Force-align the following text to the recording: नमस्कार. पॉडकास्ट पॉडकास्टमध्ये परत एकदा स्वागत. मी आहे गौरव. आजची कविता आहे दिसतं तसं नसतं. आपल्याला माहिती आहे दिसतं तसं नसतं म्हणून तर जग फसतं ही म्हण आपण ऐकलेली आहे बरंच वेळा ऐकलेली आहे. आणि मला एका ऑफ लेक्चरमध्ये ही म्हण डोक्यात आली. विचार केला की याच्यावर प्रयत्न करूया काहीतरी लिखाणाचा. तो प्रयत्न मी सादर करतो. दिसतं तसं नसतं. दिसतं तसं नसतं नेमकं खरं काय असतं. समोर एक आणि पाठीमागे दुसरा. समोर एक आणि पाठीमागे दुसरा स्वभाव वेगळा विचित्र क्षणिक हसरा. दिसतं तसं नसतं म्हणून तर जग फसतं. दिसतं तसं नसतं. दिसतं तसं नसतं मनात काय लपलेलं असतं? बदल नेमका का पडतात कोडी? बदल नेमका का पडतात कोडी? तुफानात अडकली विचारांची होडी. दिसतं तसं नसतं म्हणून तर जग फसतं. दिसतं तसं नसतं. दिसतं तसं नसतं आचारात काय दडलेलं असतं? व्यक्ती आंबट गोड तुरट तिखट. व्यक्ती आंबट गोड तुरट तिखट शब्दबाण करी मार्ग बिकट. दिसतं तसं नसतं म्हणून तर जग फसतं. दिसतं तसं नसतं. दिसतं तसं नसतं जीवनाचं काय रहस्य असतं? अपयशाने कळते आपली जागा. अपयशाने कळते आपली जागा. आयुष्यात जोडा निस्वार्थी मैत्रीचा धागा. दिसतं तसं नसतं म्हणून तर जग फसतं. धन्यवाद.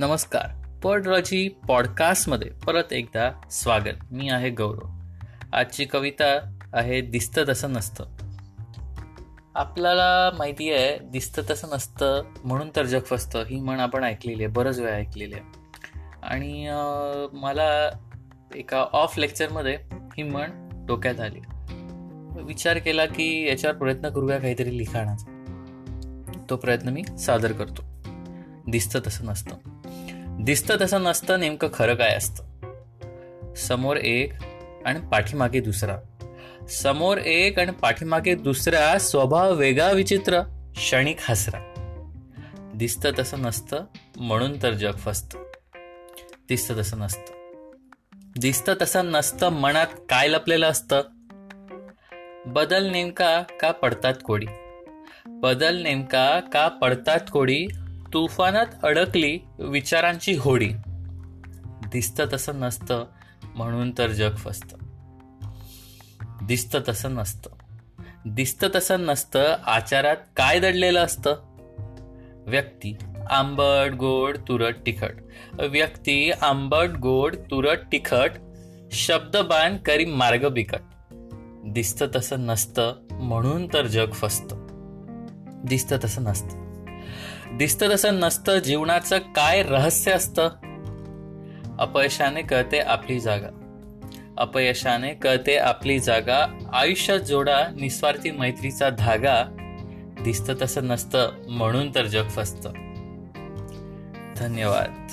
नमस्कार. 0.00 0.78
पॉडकास्ट 0.82 1.66
पॉडकास्टमध्ये 1.66 2.50
परत 2.66 2.92
एकदा 2.92 3.40
स्वागत. 3.50 4.12
मी 4.12 4.28
आहे 4.28 4.50
गौरव. 4.50 4.88
आजची 5.52 5.84
कविता 5.84 6.58
आहे 6.74 7.00
दिसतं 7.00 7.44
तसं 7.48 7.72
नसतं. 7.72 8.04
आपल्याला 9.54 10.30
माहिती 10.38 10.72
आहे 10.72 10.98
दिसतं 10.98 11.42
तसं 11.50 11.68
नसतं 11.72 12.22
म्हणून 12.44 12.70
तर 12.76 12.84
जग 12.84 13.00
फसतं 13.00 13.44
ही 13.46 13.60
म्हण 13.60 13.80
आपण 13.80 14.04
ऐकलेली 14.04 14.44
आहे 14.44 14.52
बरंच 14.52 14.78
वेळा 14.78 14.96
ऐकलेली 14.96 15.34
आहे. 15.34 15.44
आणि 16.22 16.68
मला 17.32 17.90
एका 18.54 18.86
ऑफ 18.92 19.18
लेक्चरमध्ये 19.18 19.78
ही 19.92 20.22
म्हण 20.22 20.50
डोक्यात 20.86 21.20
आली. 21.20 21.40
विचार 22.42 22.78
केला 22.78 23.06
की 23.06 23.48
याच्यावर 23.48 23.76
प्रयत्न 23.76 24.08
करूया 24.08 24.38
काहीतरी 24.38 24.78
लिखाणाचा. 24.78 25.44
तो 26.50 26.56
प्रयत्न 26.56 26.88
मी 26.88 27.04
सादर 27.18 27.52
करतो. 27.52 27.82
दिसतं 28.68 29.00
तसं 29.06 29.24
नसतं. 29.24 29.77
दिसतं 30.40 30.76
तसं 30.80 31.02
नसतं 31.02 31.40
नेमकं 31.40 31.68
खरं 31.74 31.94
काय 31.94 32.14
असतं. 32.14 32.44
समोर 33.54 33.96
एक 33.96 34.32
आणि 34.86 35.00
पाठीमागे 35.00 35.60
दुसरा. 35.60 35.96
समोर 36.68 37.18
एक 37.18 37.58
आणि 37.58 37.72
पाठीमागे 37.72 38.34
दुसरा 38.34 38.98
स्वभाव 38.98 39.54
वेगळा 39.54 39.90
विचित्र 39.90 40.40
क्षणिक 40.74 41.16
हसरा. 41.20 41.74
दिसतं 42.74 43.10
तसं 43.18 43.42
नसतं 43.42 43.84
म्हणून 44.16 44.62
तर 44.62 44.72
जग 44.72 44.96
फसतं. 44.96 45.38
दिसतं 46.48 46.74
तसं 46.74 46.98
नसतं. 46.98 47.32
दिसतं 48.40 48.74
तसं 48.82 49.06
नसतं 49.06 49.48
मनात 49.48 49.86
काय 49.86 50.28
लपलेलं 50.28 50.66
असतं? 50.66 51.02
बदल 52.46 52.90
नेमका 52.90 53.42
का 53.60 53.70
पडतात 53.70 54.14
कोडी? 54.24 54.46
बदल 55.26 55.82
नेमका 55.82 56.40
का 56.40 56.68
पडतात 56.68 57.20
कोडी? 57.32 57.66
तुफानात 58.12 58.66
अडकली 58.82 59.38
विचारांची 59.58 60.36
होडी. 60.36 60.68
दिसतं 61.92 62.24
तसं 62.32 62.60
नसतं 62.60 63.04
म्हणून 63.54 63.90
तर 63.98 64.10
जग 64.10 64.36
फसतं. 64.36 64.76
दिसतं 66.46 66.80
तसं 66.88 67.14
नसतं. 67.14 67.50
दिसतं 68.26 68.68
तसं 68.74 69.00
नसतं 69.00 69.56
आचारात 69.66 70.16
काय 70.36 70.60
दडलेलं 70.60 71.04
असतं? 71.04 71.36
व्यक्ती 72.46 72.96
आंबट 73.30 73.94
गोड 73.94 74.36
तुरट 74.36 74.76
तिखट. 74.86 75.14
व्यक्ती 75.60 76.30
आंबट 76.30 76.88
गोड 77.02 77.36
तुरट 77.36 77.78
तिखट 77.92 78.30
शब्दबाण 78.92 79.76
करी 79.76 80.04
मार्ग 80.04 80.48
बिकट. 80.48 80.80
दिसतं 81.64 82.06
तसं 82.16 82.46
नसतं 82.46 82.94
म्हणून 83.10 83.66
तर 83.72 83.86
जग 83.86 84.12
फसतं. 84.12 84.66
दिसतं 85.64 85.96
तसं 86.04 86.22
नसतं. 86.22 86.67
दिसतं 87.52 87.88
तसं 87.88 88.14
नसतं 88.14 88.58
जीवनाचं 88.58 89.18
काय 89.18 89.62
रहस्य 89.62 90.12
असतं? 90.12 90.48
अपयशाने 91.78 92.42
कळते 92.42 92.78
आपली 92.78 93.20
जागा. 93.20 93.48
अपयशाने 94.38 95.14
कळते 95.14 95.56
आपली 95.56 95.98
जागा. 95.98 96.46
आयुष्यात 96.72 97.20
जोडा 97.20 97.66
निस्वार्थी 97.80 98.30
मैत्रीचा 98.30 98.90
धागा. 98.90 99.44
दिसतं 100.24 100.54
तसं 100.62 100.84
नसतं 100.84 101.30
म्हणून 101.48 101.94
तर 101.94 102.06
जग 102.06 102.28
फसतं. 102.28 102.72
धन्यवाद. 104.36 105.08